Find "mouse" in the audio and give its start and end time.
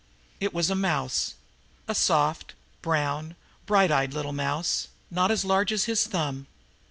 0.75-1.35, 4.33-4.87